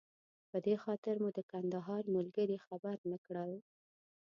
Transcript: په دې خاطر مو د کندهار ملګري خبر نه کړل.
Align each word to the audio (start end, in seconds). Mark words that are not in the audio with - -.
په 0.49 0.57
دې 0.65 0.75
خاطر 0.83 1.15
مو 1.23 1.29
د 1.37 1.39
کندهار 1.51 2.03
ملګري 2.15 2.57
خبر 2.67 2.97
نه 3.11 3.17
کړل. 3.25 3.51